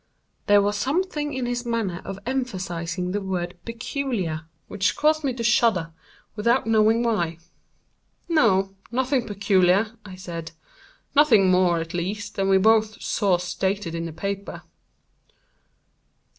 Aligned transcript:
There 0.47 0.63
was 0.63 0.77
something 0.77 1.31
in 1.31 1.45
his 1.45 1.63
manner 1.63 2.01
of 2.03 2.17
emphasizing 2.25 3.11
the 3.11 3.21
word 3.21 3.55
"peculiar," 3.65 4.47
which 4.67 4.95
caused 4.95 5.23
me 5.23 5.31
to 5.35 5.43
shudder, 5.43 5.91
without 6.35 6.65
knowing 6.65 7.03
why. 7.03 7.37
"No, 8.27 8.73
nothing 8.91 9.27
peculiar," 9.27 9.93
I 10.03 10.15
said; 10.15 10.53
"nothing 11.15 11.51
more, 11.51 11.79
at 11.79 11.93
least, 11.93 12.33
than 12.33 12.49
we 12.49 12.57
both 12.57 12.99
saw 12.99 13.37
stated 13.37 13.93
in 13.93 14.07
the 14.07 14.11
paper." 14.11 14.63